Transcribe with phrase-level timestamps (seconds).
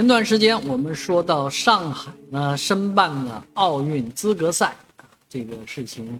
[0.00, 4.74] 前段时间我们说到上海呢申办了奥运资格赛，
[5.28, 6.18] 这个事情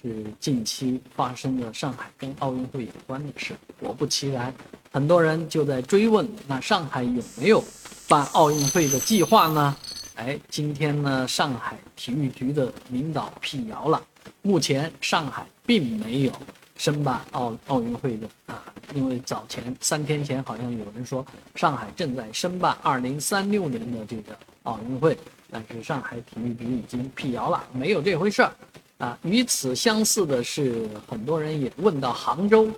[0.00, 3.52] 是近期发生的上海跟奥运会有关的事。
[3.78, 4.50] 果不其然，
[4.90, 7.62] 很多人就在追问：那上海有没有
[8.08, 9.76] 办奥运会的计划呢？
[10.14, 14.02] 哎，今天呢，上海体育局的领导辟谣了，
[14.40, 16.32] 目前上海并没有
[16.78, 18.64] 申办奥奥运会的啊，
[18.94, 21.24] 因为早前三天前好像有人说
[21.54, 25.16] 上海正在申办二零三六年的这个奥运会，
[25.50, 28.52] 但是上海体育局已经辟谣了，没有这回事儿
[28.98, 29.18] 啊。
[29.22, 32.68] 与此相似的是，很多人也问到杭州，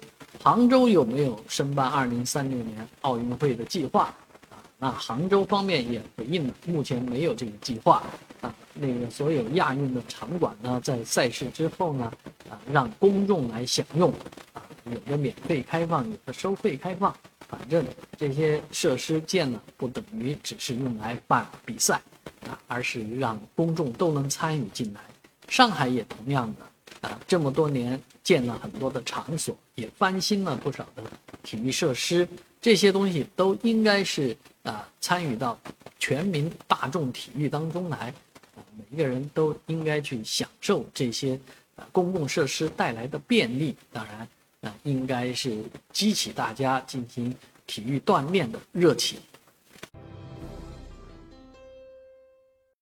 [0.42, 4.12] 杭州有没有申办二零三六年奥运会的计划
[4.50, 4.58] 啊？
[4.78, 8.02] 那杭州方面也回应了，目前没有这个计划。
[8.40, 12.10] 啊，那个所有亚运的场馆呢，在赛事之后呢，
[12.48, 14.10] 啊，让公众来享用，
[14.84, 17.14] 有的免费开放，有的收费开放，
[17.48, 17.84] 反正
[18.16, 22.00] 这些设施建了，不等于只是用来办比赛，
[22.48, 25.00] 啊，而是让公众都能参与进来。
[25.48, 31.02] 上海也同样的，啊，这么多年建了很多的场所，也翻新了不少的
[31.42, 32.26] 体育设施。
[32.60, 35.58] 这些东西都应该是啊参与到
[35.98, 38.14] 全民大众体育当中来，
[38.54, 41.40] 啊每一个人都应该去享受这些
[41.90, 43.74] 公共设施带来的便利。
[43.90, 44.28] 当然
[44.60, 47.34] 啊应该是激起大家进行
[47.66, 49.18] 体育锻炼的热情。